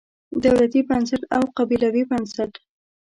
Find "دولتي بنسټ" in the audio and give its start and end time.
0.43-1.21